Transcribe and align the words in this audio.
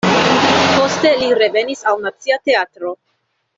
Poste 0.77 1.11
li 1.19 1.29
revenis 1.41 1.85
al 1.93 2.03
Nacia 2.07 2.41
Teatro. 2.51 2.97